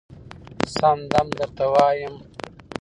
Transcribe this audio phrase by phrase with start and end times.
[0.75, 2.15] سم دم درته وايم